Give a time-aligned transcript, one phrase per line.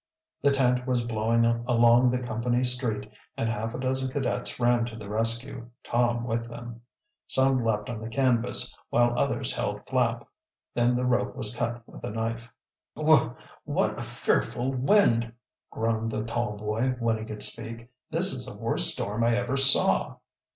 [0.41, 3.07] The tent was blowing along the company street
[3.37, 6.81] and half a dozen cadets ran to the rescue, Tom with them.
[7.27, 10.27] Some leaped on the canvas, while others held Flapp.
[10.73, 12.49] Then the rope was cut with a knife.
[12.95, 15.31] "Wha what a fearful wind!"
[15.69, 17.87] groaned the tall boy, when he could speak.
[18.09, 20.15] "This is the worst storm I ever saw!"